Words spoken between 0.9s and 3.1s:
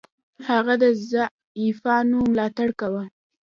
ضعیفانو ملاتړ کاوه.